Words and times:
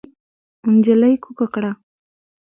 نجلۍ 0.73 1.15
کوکه 1.23 1.47
کړه. 1.53 1.71